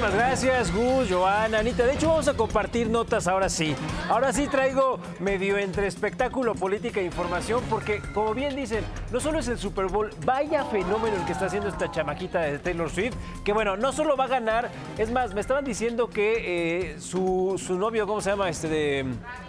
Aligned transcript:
Muchísimas 0.00 0.26
gracias, 0.26 0.74
Gus, 0.74 1.10
Joana, 1.10 1.58
Anita. 1.58 1.84
De 1.84 1.92
hecho, 1.92 2.08
vamos 2.08 2.26
a 2.26 2.32
compartir 2.32 2.88
notas 2.88 3.28
ahora 3.28 3.50
sí. 3.50 3.76
Ahora 4.08 4.32
sí 4.32 4.48
traigo 4.48 4.98
medio 5.18 5.58
entre 5.58 5.86
espectáculo, 5.86 6.54
política 6.54 7.00
e 7.00 7.04
información, 7.04 7.62
porque 7.68 8.00
como 8.14 8.32
bien 8.32 8.56
dicen, 8.56 8.82
no 9.12 9.20
solo 9.20 9.40
es 9.40 9.48
el 9.48 9.58
Super 9.58 9.88
Bowl, 9.88 10.08
vaya 10.24 10.64
fenómeno 10.64 11.16
el 11.16 11.24
que 11.26 11.32
está 11.32 11.46
haciendo 11.46 11.68
esta 11.68 11.90
chamaquita 11.90 12.40
de 12.40 12.58
Taylor 12.58 12.88
Swift, 12.88 13.14
que 13.44 13.52
bueno, 13.52 13.76
no 13.76 13.92
solo 13.92 14.16
va 14.16 14.24
a 14.24 14.28
ganar, 14.28 14.70
es 14.96 15.10
más, 15.10 15.34
me 15.34 15.42
estaban 15.42 15.66
diciendo 15.66 16.08
que 16.08 16.92
eh, 16.94 16.98
su, 16.98 17.62
su 17.62 17.76
novio, 17.76 18.06
¿cómo 18.06 18.22
se 18.22 18.30
llama? 18.30 18.48
Este 18.48 19.04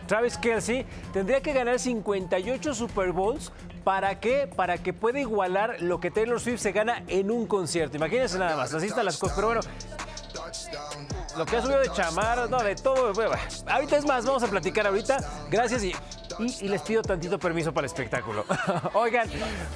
Travis 0.06 0.38
Kelsey, 0.38 0.86
tendría 1.14 1.40
que 1.40 1.54
ganar 1.54 1.80
58 1.80 2.74
Super 2.74 3.14
Bowls 3.14 3.54
¿Para 3.84 4.20
qué? 4.20 4.48
Para 4.56 4.78
que 4.78 4.94
pueda 4.94 5.20
igualar 5.20 5.82
lo 5.82 6.00
que 6.00 6.12
Taylor 6.12 6.40
Swift 6.40 6.60
se 6.60 6.72
gana 6.72 7.04
en 7.08 7.32
un 7.32 7.48
concierto. 7.48 7.98
Imagínense 7.98 8.38
nada 8.38 8.56
más, 8.56 8.74
así 8.74 8.88
están 8.88 9.06
las 9.06 9.18
cosas. 9.18 9.36
Pero 9.36 9.48
bueno, 9.48 9.62
lo 11.38 11.46
que 11.46 11.58
ha 11.58 11.62
subido 11.62 11.80
de 11.80 11.92
chamar, 11.92 12.50
no, 12.50 12.62
de 12.62 12.76
todo. 12.76 13.14
Ahorita 13.68 13.98
es 13.98 14.06
más, 14.06 14.26
vamos 14.26 14.44
a 14.44 14.48
platicar 14.48 14.88
ahorita. 14.88 15.18
Gracias 15.50 15.84
y 15.84 15.96
y, 16.40 16.68
les 16.68 16.82
pido 16.82 17.02
tantito 17.02 17.40
permiso 17.40 17.74
para 17.74 17.86
el 17.86 17.92
espectáculo. 17.92 18.46
Oigan, 18.94 19.30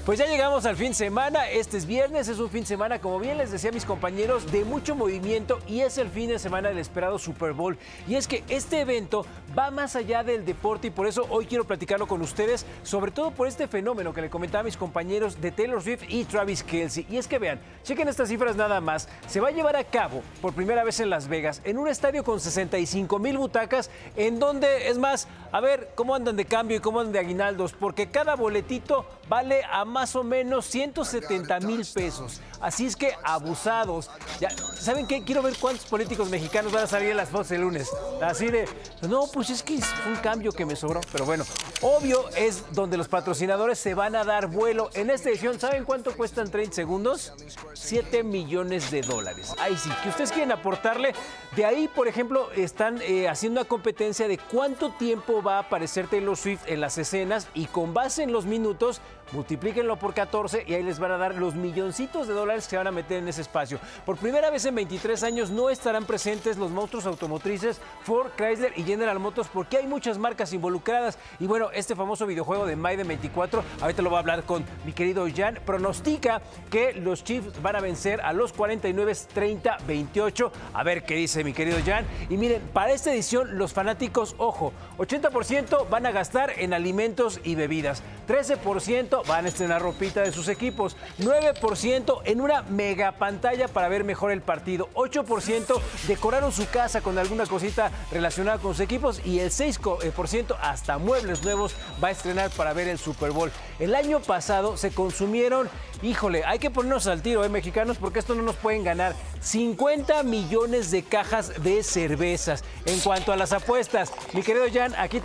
pues 0.05 0.19
ya 0.19 0.25
llegamos 0.25 0.65
al 0.65 0.75
fin 0.75 0.89
de 0.89 0.93
semana. 0.93 1.49
Este 1.49 1.77
es 1.77 1.85
viernes, 1.85 2.27
es 2.27 2.39
un 2.39 2.49
fin 2.49 2.61
de 2.61 2.67
semana, 2.67 2.99
como 2.99 3.19
bien 3.19 3.37
les 3.37 3.51
decía 3.51 3.71
mis 3.71 3.85
compañeros, 3.85 4.51
de 4.51 4.65
mucho 4.65 4.95
movimiento 4.95 5.59
y 5.67 5.81
es 5.81 5.97
el 5.97 6.09
fin 6.09 6.29
de 6.29 6.39
semana 6.39 6.69
del 6.69 6.77
esperado 6.77 7.19
Super 7.19 7.53
Bowl. 7.53 7.77
Y 8.07 8.15
es 8.15 8.27
que 8.27 8.43
este 8.49 8.81
evento 8.81 9.25
va 9.57 9.71
más 9.71 9.95
allá 9.95 10.23
del 10.23 10.45
deporte 10.45 10.87
y 10.87 10.91
por 10.91 11.07
eso 11.07 11.25
hoy 11.29 11.45
quiero 11.45 11.65
platicarlo 11.65 12.07
con 12.07 12.21
ustedes, 12.21 12.65
sobre 12.83 13.11
todo 13.11 13.31
por 13.31 13.47
este 13.47 13.67
fenómeno 13.67 14.13
que 14.13 14.21
le 14.21 14.29
comentaba 14.29 14.61
a 14.61 14.63
mis 14.63 14.77
compañeros 14.77 15.41
de 15.41 15.51
Taylor 15.51 15.81
Swift 15.81 16.03
y 16.07 16.25
Travis 16.25 16.63
Kelsey. 16.63 17.05
Y 17.09 17.17
es 17.17 17.27
que 17.27 17.39
vean, 17.39 17.59
chequen 17.83 18.07
estas 18.07 18.29
cifras 18.29 18.55
nada 18.55 18.81
más. 18.81 19.07
Se 19.27 19.39
va 19.39 19.49
a 19.49 19.51
llevar 19.51 19.75
a 19.75 19.83
cabo 19.83 20.21
por 20.41 20.53
primera 20.53 20.83
vez 20.83 20.99
en 20.99 21.09
Las 21.09 21.27
Vegas, 21.27 21.61
en 21.63 21.77
un 21.77 21.87
estadio 21.87 22.23
con 22.23 22.39
65 22.39 23.19
mil 23.19 23.37
butacas, 23.37 23.89
en 24.15 24.39
donde, 24.39 24.89
es 24.89 24.97
más, 24.97 25.27
a 25.55 25.61
ver, 25.61 25.91
¿cómo 25.95 26.13
andan 26.13 26.35
de 26.35 26.43
cambio 26.43 26.75
y 26.75 26.79
cómo 26.81 26.99
andan 26.99 27.13
de 27.13 27.19
aguinaldos? 27.19 27.71
Porque 27.71 28.11
cada 28.11 28.35
boletito 28.35 29.05
vale 29.29 29.63
a 29.69 29.85
más 29.85 30.15
o 30.15 30.23
menos 30.23 30.65
170 30.65 31.59
mil 31.61 31.85
pesos. 31.85 32.41
Así 32.61 32.85
es 32.85 32.95
que 32.95 33.13
abusados. 33.23 34.09
Ya, 34.39 34.49
¿Saben 34.49 35.07
qué? 35.07 35.23
Quiero 35.23 35.41
ver 35.41 35.55
cuántos 35.59 35.85
políticos 35.85 36.29
mexicanos 36.29 36.71
van 36.71 36.83
a 36.83 36.87
salir 36.87 37.09
en 37.09 37.17
las 37.17 37.29
fotos 37.29 37.51
el 37.51 37.61
lunes. 37.61 37.89
Así 38.21 38.47
de, 38.47 38.67
no, 39.07 39.27
pues 39.31 39.49
es 39.49 39.63
que 39.63 39.75
es 39.75 39.85
un 40.07 40.15
cambio 40.17 40.51
que 40.51 40.65
me 40.65 40.75
sobró. 40.75 41.01
Pero 41.11 41.25
bueno, 41.25 41.43
obvio 41.81 42.27
es 42.35 42.63
donde 42.73 42.97
los 42.97 43.07
patrocinadores 43.07 43.79
se 43.79 43.93
van 43.93 44.15
a 44.15 44.23
dar 44.23 44.47
vuelo. 44.47 44.89
En 44.93 45.09
esta 45.09 45.29
edición, 45.29 45.59
¿saben 45.59 45.83
cuánto 45.83 46.15
cuestan 46.15 46.49
30 46.49 46.75
segundos? 46.75 47.33
7 47.73 48.23
millones 48.23 48.91
de 48.91 49.01
dólares. 49.01 49.53
Ahí 49.59 49.77
sí, 49.77 49.89
que 50.03 50.09
ustedes 50.09 50.31
quieren 50.31 50.51
aportarle. 50.51 51.13
De 51.55 51.65
ahí, 51.65 51.87
por 51.87 52.07
ejemplo, 52.07 52.51
están 52.51 53.01
eh, 53.01 53.29
haciendo 53.29 53.61
una 53.61 53.67
competencia 53.67 54.27
de 54.27 54.37
cuánto 54.37 54.91
tiempo 54.91 55.41
va 55.41 55.57
a 55.57 55.59
aparecer 55.59 56.07
Taylor 56.07 56.35
Swift 56.35 56.61
en 56.67 56.81
las 56.81 56.97
escenas 56.97 57.47
y 57.53 57.65
con 57.65 57.93
base 57.93 58.23
en 58.23 58.31
los 58.31 58.45
minutos 58.45 59.01
multiplíquenlo 59.31 59.97
por 59.97 60.13
14 60.13 60.65
y 60.67 60.73
ahí 60.73 60.83
les 60.83 60.99
van 60.99 61.11
a 61.11 61.17
dar 61.17 61.35
los 61.35 61.55
milloncitos 61.55 62.27
de 62.27 62.33
dólares 62.33 62.67
que 62.67 62.77
van 62.77 62.87
a 62.87 62.91
meter 62.91 63.17
en 63.17 63.27
ese 63.27 63.41
espacio. 63.41 63.79
Por 64.05 64.17
primera 64.17 64.49
vez 64.49 64.65
en 64.65 64.75
23 64.75 65.23
años 65.23 65.49
no 65.49 65.69
estarán 65.69 66.05
presentes 66.05 66.57
los 66.57 66.71
monstruos 66.71 67.05
automotrices 67.05 67.79
Ford, 68.03 68.31
Chrysler 68.35 68.73
y 68.75 68.83
General 68.83 69.19
Motors 69.19 69.49
porque 69.51 69.77
hay 69.77 69.87
muchas 69.87 70.17
marcas 70.17 70.53
involucradas. 70.53 71.17
Y 71.39 71.47
bueno, 71.47 71.69
este 71.71 71.95
famoso 71.95 72.25
videojuego 72.25 72.65
de 72.65 72.75
Maiden 72.75 73.07
24, 73.07 73.63
ahorita 73.81 74.01
lo 74.01 74.09
voy 74.09 74.17
a 74.17 74.19
hablar 74.19 74.43
con 74.43 74.65
mi 74.85 74.93
querido 74.93 75.25
Jan, 75.33 75.59
pronostica 75.65 76.41
que 76.69 76.93
los 76.93 77.23
Chiefs 77.23 77.61
van 77.61 77.75
a 77.75 77.81
vencer 77.81 78.21
a 78.21 78.33
los 78.33 78.53
49 78.53 79.05
30-28. 79.35 80.51
A 80.73 80.83
ver 80.83 81.03
qué 81.03 81.15
dice 81.15 81.43
mi 81.43 81.53
querido 81.53 81.77
Jan. 81.85 82.05
Y 82.29 82.37
miren, 82.37 82.61
para 82.73 82.91
esta 82.91 83.13
edición 83.13 83.57
los 83.57 83.73
fanáticos, 83.73 84.35
ojo, 84.37 84.73
80% 84.97 85.89
van 85.89 86.05
a 86.05 86.11
gastar 86.11 86.53
en 86.57 86.73
alimentos 86.73 87.39
y 87.43 87.55
bebidas, 87.55 88.03
13% 88.27 89.14
van 89.23 89.45
a 89.45 89.49
estrenar 89.49 89.81
ropita 89.81 90.21
de 90.21 90.31
sus 90.31 90.47
equipos, 90.47 90.95
9% 91.19 92.21
en 92.25 92.41
una 92.41 92.61
mega 92.63 93.13
pantalla 93.13 93.67
para 93.67 93.87
ver 93.89 94.03
mejor 94.03 94.31
el 94.31 94.41
partido, 94.41 94.89
8% 94.93 95.79
decoraron 96.07 96.51
su 96.51 96.67
casa 96.67 97.01
con 97.01 97.17
alguna 97.17 97.45
cosita 97.45 97.91
relacionada 98.11 98.57
con 98.57 98.73
sus 98.73 98.81
equipos 98.81 99.21
y 99.25 99.39
el 99.39 99.51
6% 99.51 100.57
hasta 100.61 100.97
muebles 100.97 101.43
nuevos 101.43 101.75
va 102.03 102.09
a 102.09 102.11
estrenar 102.11 102.49
para 102.51 102.73
ver 102.73 102.87
el 102.87 102.97
Super 102.97 103.31
Bowl. 103.31 103.51
El 103.79 103.95
año 103.95 104.19
pasado 104.19 104.77
se 104.77 104.91
consumieron, 104.91 105.69
híjole, 106.01 106.43
hay 106.45 106.59
que 106.59 106.69
ponernos 106.69 107.07
al 107.07 107.21
tiro, 107.21 107.43
¿eh, 107.43 107.49
mexicanos? 107.49 107.97
Porque 107.97 108.19
esto 108.19 108.35
no 108.35 108.43
nos 108.43 108.55
pueden 108.55 108.83
ganar. 108.83 109.15
50 109.41 110.23
millones 110.23 110.91
de 110.91 111.03
cajas 111.03 111.63
de 111.63 111.83
cervezas. 111.83 112.63
En 112.85 112.99
cuanto 112.99 113.31
a 113.31 113.35
las 113.35 113.53
apuestas, 113.53 114.11
mi 114.33 114.43
querido 114.43 114.65
Jan, 114.73 114.95
aquí 114.97 115.21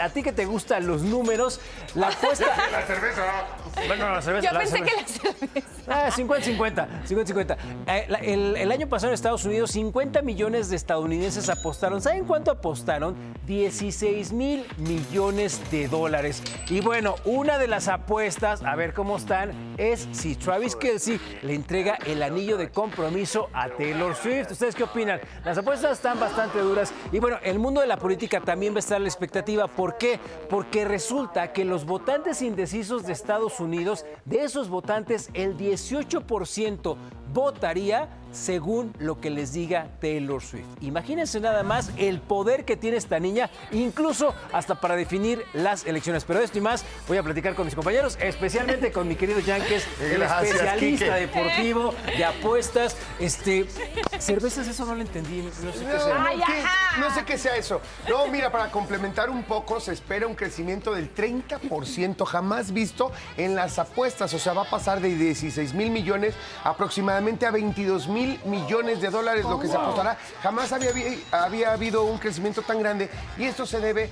a, 0.00 0.08
ti, 0.10 0.22
que 0.22 0.32
te 0.32 0.44
gustan 0.44 0.86
los 0.86 1.02
números, 1.02 1.60
la 1.94 2.08
apuesta... 2.08 2.46
la 2.72 2.82
cerveza. 2.82 3.22
Bueno, 3.86 4.10
la 4.10 4.22
cerveza. 4.22 4.52
Yo 4.52 4.58
pensé 4.58 4.82
que 4.82 4.96
la 4.96 5.06
cerveza. 5.06 5.68
Ah, 5.88 6.10
50-50, 6.10 7.04
50-50. 7.08 7.56
Eh, 7.86 8.06
el, 8.22 8.56
el, 8.56 8.72
año 8.72 8.88
pasado 8.88 9.10
en 9.10 9.14
Estados 9.14 9.44
Unidos, 9.44 9.72
50 9.72 10.22
millones 10.22 10.68
de 10.68 10.76
estadounidenses 10.76 11.48
apostaron. 11.48 12.00
¿Saben 12.00 12.24
cuánto 12.24 12.50
apostaron? 12.50 13.16
16 13.46 14.32
mil 14.32 14.64
millones 14.76 15.60
de 15.70 15.88
dólares. 15.88 16.42
Y 16.68 16.80
bueno, 16.80 17.16
una 17.24 17.58
de 17.58 17.66
las 17.66 17.88
apuestas, 17.88 18.62
a 18.62 18.76
ver 18.76 18.94
cómo 18.94 19.16
están, 19.16 19.74
es 19.76 20.08
si 20.12 20.36
Travis 20.36 20.76
Kelsey 20.76 21.20
le 21.42 21.54
entrega 21.54 21.98
el 22.06 22.22
anillo 22.22 22.56
de 22.56 22.70
compromiso 22.70 23.48
a 23.52 23.68
Taylor 23.68 24.14
Swift. 24.14 24.52
¿Ustedes 24.52 24.74
qué 24.74 24.84
opinan? 24.84 25.20
Las 25.44 25.58
apuestas 25.58 25.92
están 25.92 26.20
bastante 26.20 26.60
duras 26.60 26.92
y 27.10 27.18
bueno, 27.18 27.38
el 27.42 27.58
mundo 27.58 27.80
de 27.80 27.86
la 27.86 27.96
política 27.96 28.40
también 28.40 28.72
va 28.74 28.76
a 28.76 28.80
estar 28.80 28.96
a 28.96 29.00
la 29.00 29.08
expectativa. 29.08 29.66
¿Por 29.66 29.98
qué? 29.98 30.20
Porque 30.48 30.84
resulta 30.84 31.52
que 31.52 31.64
los 31.64 31.84
votantes 31.84 32.42
indecisos 32.42 33.04
de 33.04 33.12
Estados 33.22 33.60
Unidos, 33.60 34.04
de 34.24 34.42
esos 34.42 34.68
votantes, 34.68 35.30
el 35.32 35.56
18% 35.56 36.96
votaría 37.32 38.08
según 38.32 38.94
lo 38.98 39.20
que 39.20 39.30
les 39.30 39.52
diga 39.52 39.88
Taylor 40.00 40.42
Swift. 40.42 40.66
Imagínense 40.80 41.38
nada 41.40 41.62
más 41.62 41.90
el 41.96 42.20
poder 42.20 42.64
que 42.64 42.76
tiene 42.76 42.96
esta 42.96 43.20
niña, 43.20 43.50
incluso 43.70 44.34
hasta 44.52 44.80
para 44.80 44.96
definir 44.96 45.44
las 45.52 45.86
elecciones. 45.86 46.24
Pero 46.24 46.40
esto 46.40 46.58
y 46.58 46.60
más 46.60 46.84
voy 47.06 47.18
a 47.18 47.22
platicar 47.22 47.54
con 47.54 47.66
mis 47.66 47.74
compañeros, 47.74 48.18
especialmente 48.20 48.90
con 48.90 49.06
mi 49.06 49.16
querido 49.16 49.40
Yankees, 49.40 49.86
el 50.00 50.22
especialista 50.22 51.14
deportivo 51.16 51.94
de 52.16 52.24
apuestas. 52.24 52.96
Este, 53.20 53.66
cervezas, 54.18 54.66
eso 54.66 54.84
no 54.86 54.94
lo 54.94 55.02
entendí. 55.02 55.42
No 55.42 55.72
sé 55.72 55.84
qué 55.84 55.98
sea. 55.98 56.98
no 56.98 57.14
sé 57.14 57.24
qué 57.24 57.38
sea 57.38 57.56
eso. 57.56 57.80
No, 58.08 58.26
mira, 58.28 58.50
para 58.50 58.70
complementar 58.70 59.30
un 59.30 59.44
poco, 59.44 59.80
se 59.80 59.92
espera 59.92 60.26
un 60.26 60.34
crecimiento 60.34 60.94
del 60.94 61.14
30% 61.14 62.24
jamás 62.24 62.72
visto 62.72 63.12
en 63.36 63.54
las 63.54 63.78
apuestas. 63.78 64.32
O 64.34 64.38
sea, 64.38 64.52
va 64.52 64.62
a 64.62 64.70
pasar 64.70 65.00
de 65.00 65.14
16 65.14 65.74
mil 65.74 65.90
millones 65.90 66.34
aproximadamente 66.64 67.46
a 67.46 67.50
22 67.50 68.08
mil 68.08 68.21
millones 68.44 69.00
de 69.00 69.10
dólares 69.10 69.44
lo 69.44 69.58
que 69.58 69.68
se 69.68 69.76
apostará. 69.76 70.16
Jamás 70.42 70.72
había, 70.72 70.90
había 71.30 71.72
habido 71.72 72.04
un 72.04 72.18
crecimiento 72.18 72.62
tan 72.62 72.80
grande 72.80 73.08
y 73.38 73.44
esto 73.44 73.66
se 73.66 73.80
debe 73.80 74.10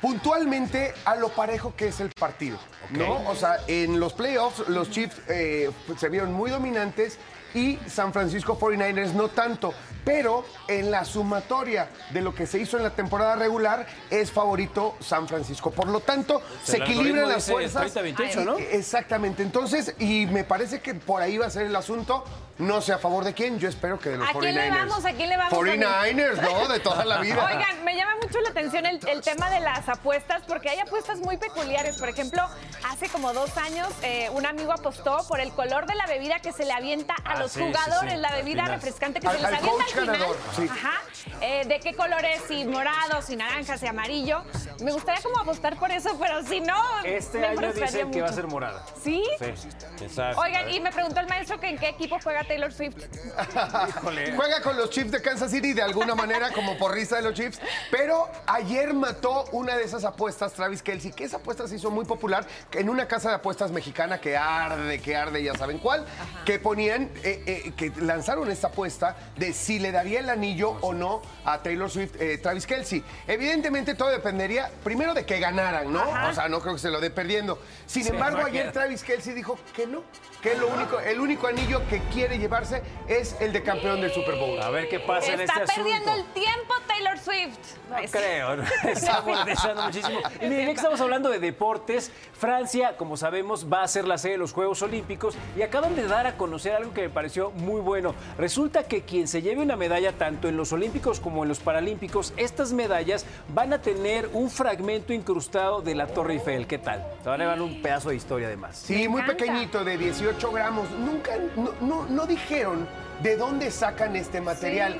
puntualmente 0.00 0.94
a 1.04 1.16
lo 1.16 1.30
parejo 1.30 1.74
que 1.76 1.88
es 1.88 2.00
el 2.00 2.10
partido, 2.10 2.58
¿no? 2.90 3.28
O 3.28 3.34
sea, 3.34 3.58
en 3.66 3.98
los 3.98 4.12
playoffs 4.12 4.68
los 4.68 4.90
Chiefs 4.90 5.20
eh, 5.28 5.70
se 5.98 6.08
vieron 6.08 6.32
muy 6.32 6.50
dominantes 6.50 7.18
y 7.54 7.78
San 7.88 8.12
Francisco 8.12 8.58
49ers 8.58 9.12
no 9.12 9.28
tanto. 9.28 9.72
Pero 10.04 10.44
en 10.68 10.90
la 10.92 11.04
sumatoria 11.04 11.88
de 12.10 12.20
lo 12.20 12.32
que 12.32 12.46
se 12.46 12.60
hizo 12.60 12.76
en 12.76 12.84
la 12.84 12.90
temporada 12.90 13.34
regular 13.34 13.86
es 14.08 14.30
favorito 14.30 14.94
San 15.00 15.26
Francisco. 15.26 15.72
Por 15.72 15.88
lo 15.88 15.98
tanto, 15.98 16.40
se 16.62 16.76
equilibran 16.76 17.28
las 17.28 17.50
fuerzas. 17.50 17.92
28, 17.92 18.44
¿no? 18.44 18.58
Exactamente. 18.58 19.42
Entonces, 19.42 19.96
y 19.98 20.26
me 20.26 20.44
parece 20.44 20.80
que 20.80 20.94
por 20.94 21.22
ahí 21.22 21.38
va 21.38 21.46
a 21.46 21.50
ser 21.50 21.66
el 21.66 21.74
asunto. 21.74 22.22
No 22.58 22.80
sé 22.80 22.94
a 22.94 22.98
favor 22.98 23.22
de 23.22 23.34
quién, 23.34 23.58
yo 23.58 23.68
espero 23.68 23.98
que 23.98 24.10
de 24.10 24.16
los 24.16 24.28
49ers. 24.28 24.36
¿A 24.36 24.40
quién 24.40 24.54
le 24.54 24.70
vamos? 24.70 25.04
¿A 25.04 25.12
quién 25.12 25.28
le 25.28 25.36
vamos? 25.36 25.52
49ers, 25.52 26.40
¿no? 26.40 26.68
De 26.68 26.80
toda 26.80 27.04
la 27.04 27.20
vida. 27.20 27.44
Oigan, 27.44 27.84
me 27.84 27.94
llama 27.94 28.12
mucho 28.22 28.40
la 28.40 28.48
atención 28.48 28.86
el, 28.86 29.00
tema 29.20 29.50
de 29.50 29.60
las 29.60 29.86
apuestas, 29.88 30.42
porque 30.48 30.70
hay 30.70 30.78
apuestas 30.78 31.18
muy 31.18 31.36
peculiares. 31.36 31.98
Por 31.98 32.08
ejemplo, 32.08 32.42
hace 32.90 33.08
como 33.08 33.34
dos 33.34 33.56
años, 33.58 33.88
eh, 34.02 34.30
un 34.32 34.46
amigo 34.46 34.72
apostó 34.72 35.18
por 35.28 35.40
el 35.40 35.52
color 35.52 35.86
de 35.86 35.96
la 35.96 36.06
bebida 36.06 36.38
que 36.40 36.52
se 36.52 36.64
le 36.64 36.72
avienta 36.72 37.14
a 37.24 37.32
ah, 37.32 37.38
los 37.40 37.52
jugadores, 37.52 38.18
la 38.18 38.32
bebida 38.32 38.64
refrescante 38.64 39.20
que 39.20 39.28
se 39.28 39.34
les 39.34 39.44
avienta 39.44 39.84
al 39.84 39.90
final. 39.90 40.70
Ajá. 40.70 41.02
Eh, 41.40 41.64
¿De 41.66 41.80
qué 41.80 41.94
colores? 41.94 42.42
Si 42.48 42.64
morado, 42.64 43.22
si 43.22 43.36
naranja, 43.36 43.76
si 43.76 43.86
amarillo. 43.86 44.42
Me 44.82 44.92
gustaría 44.92 45.22
como 45.22 45.38
apostar 45.38 45.78
por 45.78 45.90
eso, 45.90 46.16
pero 46.18 46.42
si 46.44 46.60
no, 46.60 46.76
este 47.04 47.44
año 47.44 47.72
dicen 47.72 48.10
que 48.10 48.22
va 48.22 48.28
a 48.28 48.32
ser 48.32 48.46
morada. 48.46 48.84
¿Sí? 49.02 49.22
Sí, 49.38 49.68
exacto. 50.02 50.40
Oigan, 50.40 50.68
y 50.70 50.80
me 50.80 50.92
preguntó 50.92 51.20
el 51.20 51.28
maestro 51.28 51.58
que 51.58 51.68
en 51.68 51.78
qué 51.78 51.88
equipo 51.88 52.18
juega 52.22 52.44
Taylor 52.44 52.72
Swift. 52.72 52.96
Juega 54.36 54.60
con 54.62 54.76
los 54.76 54.90
Chiefs 54.90 55.10
de 55.10 55.22
Kansas 55.22 55.50
City 55.50 55.72
de 55.72 55.82
alguna 55.82 56.14
manera 56.14 56.50
como 56.50 56.76
porrista 56.76 57.16
de 57.16 57.22
los 57.22 57.34
Chiefs, 57.34 57.60
pero 57.90 58.28
ayer 58.46 58.92
mató 58.94 59.44
una 59.52 59.76
de 59.76 59.84
esas 59.84 60.04
apuestas 60.04 60.52
Travis 60.52 60.82
Kelsey, 60.82 61.12
que 61.12 61.24
esa 61.24 61.38
apuesta 61.38 61.66
se 61.68 61.76
hizo 61.76 61.90
muy 61.90 62.04
popular 62.04 62.46
en 62.72 62.88
una 62.88 63.06
casa 63.08 63.30
de 63.30 63.36
apuestas 63.36 63.70
mexicana 63.70 64.20
que 64.20 64.36
arde, 64.36 65.00
que 65.00 65.16
arde, 65.16 65.42
ya 65.42 65.54
saben 65.54 65.78
cuál, 65.78 66.04
que 66.44 66.58
ponían, 66.58 67.10
eh, 67.22 67.42
eh, 67.46 67.72
que 67.76 67.92
lanzaron 68.00 68.50
esta 68.50 68.68
apuesta 68.68 69.16
de 69.36 69.52
si 69.52 69.78
le 69.78 69.92
daría 69.92 70.20
el 70.20 70.30
anillo 70.30 70.76
o 70.80 70.92
no 70.92 71.05
a 71.44 71.62
Taylor 71.62 71.90
Swift, 71.90 72.14
eh, 72.20 72.38
Travis 72.38 72.66
Kelsey. 72.66 73.02
Evidentemente 73.26 73.94
todo 73.94 74.08
dependería 74.10 74.70
primero 74.84 75.14
de 75.14 75.24
que 75.26 75.38
ganaran, 75.40 75.92
¿no? 75.92 76.02
O 76.28 76.32
sea, 76.32 76.48
no 76.48 76.60
creo 76.60 76.74
que 76.74 76.80
se 76.80 76.90
lo 76.90 77.00
dé 77.00 77.10
perdiendo. 77.10 77.58
Sin 77.86 78.06
embargo, 78.06 78.38
ayer 78.44 78.72
Travis 78.72 79.02
Kelsey 79.02 79.34
dijo 79.34 79.58
que 79.74 79.86
no, 79.86 80.02
que 80.42 80.54
lo 80.56 80.68
único, 80.68 81.00
el 81.00 81.20
único 81.20 81.46
anillo 81.46 81.82
que 81.88 82.00
quiere 82.12 82.38
llevarse 82.38 82.82
es 83.08 83.36
el 83.40 83.52
de 83.52 83.62
campeón 83.62 84.00
del 84.00 84.12
Super 84.12 84.36
Bowl. 84.36 84.60
A 84.60 84.70
ver 84.70 84.88
qué 84.88 85.00
pasa 85.00 85.32
en 85.34 85.40
este 85.40 85.60
Está 85.62 85.74
perdiendo 85.74 86.10
asunto. 86.10 86.28
el 86.28 86.42
tiempo 86.42 86.74
Taylor 86.86 87.18
Swift. 87.18 87.58
No 87.90 87.96
Pues, 87.96 88.10
creo, 88.10 88.56
¿no? 88.56 88.64
está 88.90 89.20
molestando 89.22 89.82
muchísimo. 89.84 90.18
Y 90.40 90.46
miren, 90.46 90.68
estamos 90.68 91.00
hablando 91.00 91.30
de 91.30 91.38
deportes, 91.38 92.10
Francia, 92.38 92.96
como 92.96 93.16
sabemos, 93.16 93.66
va 93.72 93.82
a 93.82 93.88
ser 93.88 94.06
la 94.06 94.18
sede 94.18 94.32
de 94.32 94.38
los 94.38 94.52
Juegos 94.52 94.82
Olímpicos 94.82 95.34
y 95.56 95.62
acaban 95.62 95.94
de 95.94 96.06
dar 96.06 96.26
a 96.26 96.36
conocer 96.36 96.74
algo 96.74 96.92
que 96.92 97.02
me 97.02 97.10
pareció 97.10 97.50
muy 97.52 97.80
bueno. 97.80 98.14
Resulta 98.38 98.84
que 98.84 99.02
quien 99.02 99.28
se 99.28 99.42
lleve 99.42 99.62
una 99.62 99.76
medalla 99.76 100.12
tanto 100.12 100.48
en 100.48 100.56
los 100.56 100.72
Olímpicos 100.72 100.95
como 101.00 101.42
en 101.42 101.48
los 101.48 101.58
Paralímpicos, 101.58 102.32
estas 102.36 102.72
medallas 102.72 103.26
van 103.54 103.72
a 103.72 103.80
tener 103.80 104.28
un 104.32 104.48
fragmento 104.50 105.12
incrustado 105.12 105.82
de 105.82 105.94
la 105.94 106.06
Torre 106.06 106.34
Eiffel. 106.34 106.66
¿Qué 106.66 106.78
tal? 106.78 107.04
Te 107.22 107.28
van 107.28 107.40
a 107.40 107.44
llevar 107.44 107.62
un 107.62 107.82
pedazo 107.82 108.08
de 108.08 108.16
historia 108.16 108.46
además. 108.48 108.76
Sí, 108.76 108.94
Me 108.94 109.08
muy 109.08 109.20
encanta. 109.22 109.44
pequeñito, 109.44 109.84
de 109.84 109.98
18 109.98 110.52
gramos. 110.52 110.90
Nunca, 110.92 111.32
no, 111.56 111.70
no, 111.86 112.06
no 112.06 112.26
dijeron 112.26 112.86
de 113.22 113.36
dónde 113.36 113.70
sacan 113.70 114.16
este 114.16 114.40
material. 114.40 114.98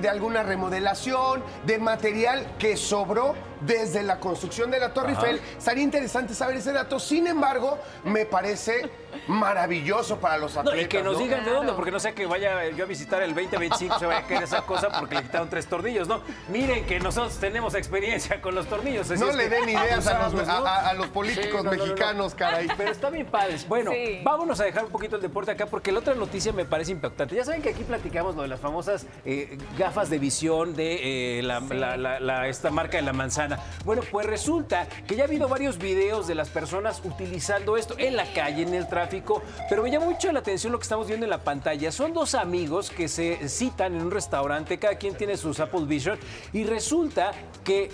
De 0.00 0.08
alguna 0.08 0.42
remodelación, 0.42 1.42
de 1.64 1.78
material 1.78 2.46
que 2.58 2.76
sobró 2.76 3.34
desde 3.60 4.02
la 4.02 4.18
construcción 4.20 4.70
de 4.70 4.78
la 4.78 4.92
Torre 4.92 5.10
Eiffel. 5.12 5.40
Sería 5.58 5.82
interesante 5.82 6.34
saber 6.34 6.56
ese 6.56 6.72
dato. 6.72 6.98
Sin 6.98 7.26
embargo, 7.26 7.78
me 8.04 8.24
parece 8.26 8.90
maravilloso 9.28 10.18
para 10.18 10.38
los 10.38 10.54
No, 10.54 10.60
atletas. 10.60 10.82
y 10.84 10.88
que 10.88 11.02
nos 11.02 11.14
¿no? 11.14 11.18
digan 11.20 11.44
de 11.44 11.50
dónde, 11.50 11.72
porque 11.72 11.90
no 11.90 12.00
sé 12.00 12.12
que 12.14 12.26
vaya 12.26 12.68
yo 12.70 12.84
a 12.84 12.86
visitar 12.86 13.22
el 13.22 13.34
2025, 13.34 13.98
se 13.98 14.06
vaya 14.06 14.20
a 14.20 14.26
caer 14.26 14.42
esa 14.44 14.62
cosa 14.62 14.88
porque 14.98 15.14
le 15.16 15.22
quitaron 15.22 15.48
tres 15.48 15.66
tornillos, 15.66 16.08
¿no? 16.08 16.20
Miren 16.48 16.84
que 16.86 17.00
nosotros 17.00 17.36
tenemos 17.38 17.74
experiencia 17.74 18.40
con 18.40 18.54
los 18.54 18.66
tornillos. 18.66 19.10
así 19.10 19.20
No 19.20 19.30
es 19.30 19.36
le 19.36 19.44
que 19.44 19.50
den 19.50 19.68
ideas 19.70 20.06
a 20.06 20.14
los, 20.14 20.24
abusamos, 20.34 20.46
¿no? 20.60 20.66
a- 20.66 20.76
a- 20.76 20.88
a 20.90 20.94
los 20.94 21.08
políticos 21.08 21.46
Sí, 21.46 21.56
no, 21.56 21.62
no, 21.64 21.70
no, 21.70 21.76
no. 21.76 21.84
mexicanos, 21.84 22.34
caray. 22.34 22.68
Pero 22.76 22.90
está 22.90 23.10
bien 23.10 23.26
padres. 23.26 23.66
Bueno, 23.68 23.90
Sí. 23.92 24.20
vámonos 24.22 24.60
a 24.60 24.64
dejar 24.64 24.84
un 24.84 24.90
poquito 24.90 25.16
el 25.16 25.22
deporte 25.22 25.50
acá 25.52 25.66
porque 25.66 25.92
la 25.92 26.00
otra 26.00 26.14
noticia 26.14 26.52
me 26.52 26.64
parece 26.64 26.92
impactante. 26.92 27.34
Ya 27.34 27.44
saben 27.44 27.55
que 27.62 27.70
aquí 27.70 27.84
platicamos 27.84 28.34
lo 28.36 28.42
de 28.42 28.48
las 28.48 28.60
famosas 28.60 29.06
eh, 29.24 29.56
gafas 29.78 30.10
de 30.10 30.18
visión 30.18 30.74
de 30.74 31.38
eh, 31.38 31.42
la- 31.42 31.60
la- 31.60 31.96
la- 31.96 32.20
la- 32.20 32.48
esta 32.48 32.70
marca 32.70 32.96
de 32.98 33.02
la 33.02 33.12
manzana. 33.12 33.58
Bueno, 33.84 34.02
pues 34.10 34.26
resulta 34.26 34.86
que 35.06 35.16
ya 35.16 35.24
ha 35.24 35.26
habido 35.26 35.48
varios 35.48 35.78
videos 35.78 36.26
de 36.26 36.34
las 36.34 36.48
personas 36.48 37.00
utilizando 37.04 37.76
esto 37.76 37.94
en 37.98 38.16
la 38.16 38.32
calle, 38.32 38.62
en 38.62 38.74
el 38.74 38.88
tráfico, 38.88 39.42
pero 39.68 39.82
me 39.82 39.90
llama 39.90 40.06
mucho 40.06 40.30
la 40.32 40.40
atención 40.40 40.72
lo 40.72 40.78
que 40.78 40.84
estamos 40.84 41.06
viendo 41.06 41.24
en 41.26 41.30
la 41.30 41.42
pantalla. 41.44 41.90
Son 41.92 42.12
dos 42.12 42.34
amigos 42.34 42.90
que 42.90 43.08
se 43.08 43.48
citan 43.48 43.94
en 43.94 44.02
un 44.02 44.10
restaurante, 44.10 44.78
cada 44.78 44.96
quien 44.96 45.14
tiene 45.16 45.36
sus 45.36 45.60
Apple 45.60 45.84
Vision, 45.86 46.18
y 46.52 46.64
resulta 46.64 47.32
que 47.64 47.90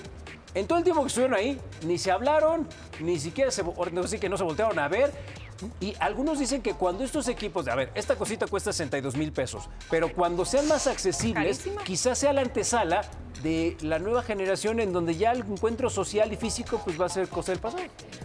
en 0.55 0.67
todo 0.67 0.79
el 0.79 0.85
tiempo 0.85 1.01
que 1.03 1.09
estuvieron 1.09 1.35
ahí, 1.37 1.59
ni 1.87 1.97
se 1.97 2.11
hablaron, 2.11 2.69
ni 3.01 3.19
siquiera 3.19 3.51
se, 3.51 3.63
no 3.63 4.03
que 4.21 4.29
no 4.29 4.37
se 4.37 4.45
voltearon 4.45 4.79
a 4.79 4.87
ver. 4.89 5.11
Y 5.81 5.95
algunos 6.01 6.39
dicen 6.39 6.63
que 6.63 6.75
cuando 6.75 7.05
estos 7.05 7.29
equipos, 7.29 7.69
a 7.69 7.75
ver, 7.75 7.91
esta 7.95 8.17
cosita 8.17 8.47
cuesta 8.47 8.73
62 8.73 9.17
mil 9.17 9.33
pesos, 9.33 9.69
pero 9.91 10.13
cuando 10.13 10.45
sean 10.45 10.67
más 10.69 10.87
accesibles, 10.87 11.59
Carísima. 11.59 11.85
quizás 11.85 12.19
sea 12.19 12.33
la 12.33 12.41
antesala 12.43 13.03
de 13.43 13.77
la 13.81 13.99
nueva 13.99 14.23
generación 14.23 14.79
en 14.79 14.93
donde 14.93 15.17
ya 15.17 15.33
el 15.33 15.41
encuentro 15.41 15.91
social 15.91 16.33
y 16.33 16.37
físico 16.37 16.81
pues 16.85 17.01
va 17.01 17.07
a 17.07 17.09
ser 17.09 17.29
cosa 17.29 17.53
del 17.53 17.61
pasado. 17.61 17.83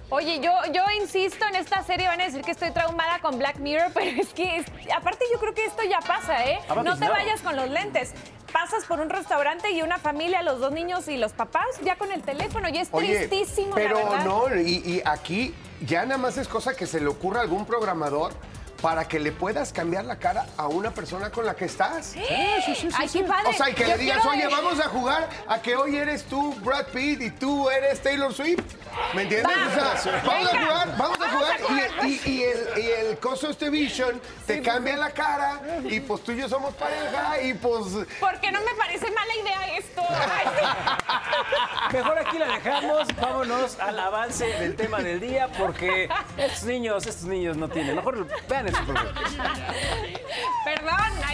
Oye, 0.09 0.39
yo, 0.39 0.51
yo 0.73 0.83
insisto 1.01 1.43
en 1.47 1.55
esta 1.55 1.83
serie, 1.83 2.07
van 2.07 2.21
a 2.21 2.25
decir 2.25 2.41
que 2.41 2.51
estoy 2.51 2.71
traumada 2.71 3.19
con 3.19 3.37
Black 3.39 3.57
Mirror, 3.57 3.91
pero 3.93 4.21
es 4.21 4.27
que, 4.29 4.57
es- 4.57 4.65
aparte 4.95 5.25
yo 5.33 5.39
creo 5.39 5.53
que 5.53 5.65
esto 5.65 5.81
ya 5.89 5.99
pasa, 5.99 6.45
¿eh? 6.45 6.59
Ha 6.69 6.75
No 6.75 6.81
te 6.83 6.89
vaticinado. 6.89 7.13
vayas 7.13 7.41
con 7.41 7.55
los 7.55 7.69
lentes. 7.69 8.11
Pasas 8.53 8.85
por 8.85 8.99
un 9.01 9.09
restaurante 9.09 9.71
y 9.71 9.81
una 9.81 9.97
familia, 9.97 10.41
los 10.41 10.59
dos 10.59 10.71
niños 10.71 11.07
y 11.09 11.17
los 11.17 11.33
papás, 11.33 11.65
ya 11.83 11.97
con 11.97 12.11
el 12.11 12.21
teléfono, 12.21 12.69
y 12.69 12.77
es 12.77 12.87
Oye, 12.91 13.27
tristísimo, 13.27 13.75
pero 13.75 13.99
la 14.09 14.23
no, 14.23 14.55
y, 14.55 14.77
y 14.85 15.01
aquí 15.03 15.53
ya 15.85 16.05
nada 16.05 16.17
más 16.17 16.37
es 16.37 16.47
cosa 16.47 16.75
que 16.75 16.87
se 16.87 16.99
le 16.99 17.07
ocurra 17.07 17.39
a 17.39 17.43
algún 17.43 17.65
programador 17.65 18.31
para 18.81 19.07
que 19.07 19.19
le 19.19 19.31
puedas 19.31 19.73
cambiar 19.73 20.05
la 20.05 20.17
cara 20.19 20.45
a 20.57 20.67
una 20.67 20.91
persona 20.91 21.31
con 21.31 21.45
la 21.45 21.55
que 21.55 21.65
estás. 21.65 22.13
Ay, 22.15 23.09
qué 23.11 23.23
padre. 23.23 23.49
O 23.49 23.53
sea, 23.53 23.69
y 23.69 23.73
que 23.73 23.83
Yo 23.83 23.87
le 23.89 23.97
digas, 23.97 24.17
quiero 24.21 24.29
oye, 24.31 24.47
ver- 24.47 24.51
vamos 24.55 24.79
a 24.79 24.89
jugar 24.89 25.29
a 25.47 25.61
que 25.61 25.75
hoy 25.75 25.95
eres 25.97 26.23
tú 26.25 26.53
Brad 26.61 26.85
Pitt 26.87 27.21
y 27.21 27.31
tú 27.31 27.69
eres 27.69 28.01
Taylor 28.01 28.33
Swift. 28.33 28.63
¿Me 29.13 29.23
entiendes? 29.23 29.51
Va. 29.55 29.93
O 29.93 29.97
sea, 30.01 30.21
vamos 30.25 30.53
a 30.53 30.59
jugar, 30.59 30.97
vamos 30.97 31.21
a 31.21 31.29
jugar. 31.29 31.51
a 31.61 31.63
jugar. 31.65 32.07
Y, 32.07 32.21
y- 32.25 32.37
y 32.37 32.43
el, 32.43 32.67
y 32.77 32.85
el 32.91 33.17
coso 33.19 33.49
este 33.49 33.69
Vision 33.69 34.21
te 34.45 34.61
cambia 34.61 34.95
la 34.97 35.09
cara 35.11 35.59
y 35.83 35.99
pues 35.99 36.23
tú 36.23 36.31
y 36.31 36.37
yo 36.37 36.47
somos 36.49 36.73
pareja 36.75 37.41
y 37.41 37.53
pues... 37.55 38.05
Porque 38.19 38.51
no 38.51 38.61
me 38.61 38.73
parece 38.75 39.09
mala 39.11 39.35
idea 39.41 39.77
esto. 39.77 40.01
Ay, 40.09 40.45
sí. 40.59 41.93
Mejor 41.97 42.17
aquí 42.19 42.37
la 42.37 42.47
dejamos, 42.47 43.07
vámonos 43.19 43.79
al 43.79 43.99
avance 43.99 44.45
del 44.45 44.75
tema 44.75 44.99
del 44.99 45.19
día 45.19 45.47
porque 45.57 46.09
estos 46.37 46.63
niños, 46.63 47.05
estos 47.07 47.25
niños 47.25 47.57
no 47.57 47.69
tienen. 47.69 47.95
Mejor 47.95 48.27
vean. 48.47 48.66
Perdón. 50.65 51.27